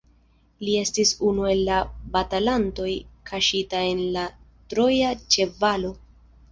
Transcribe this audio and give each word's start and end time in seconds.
Li 0.67 0.71
estis 0.83 1.11
unu 1.31 1.45
el 1.49 1.61
la 1.67 1.81
batalantoj 2.17 2.89
kaŝita 3.33 3.87
en 3.93 4.05
la 4.19 4.27
troja 4.75 5.17
ĉevalo. 5.37 5.97